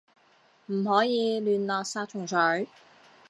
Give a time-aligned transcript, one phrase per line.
[0.65, 2.67] 唔可以亂落殺蟲水